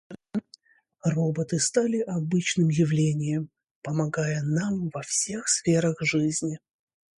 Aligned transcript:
Роботы 1.03 1.59
стали 1.59 1.99
обычным 1.99 2.69
явлением, 2.69 3.51
помогая 3.83 4.41
нам 4.41 4.89
во 4.91 5.03
всех 5.03 5.47
сферах 5.47 5.97
жизни. 6.01 6.57